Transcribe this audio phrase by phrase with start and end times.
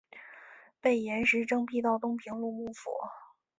[0.81, 2.89] 被严实征辟到东平路幕府。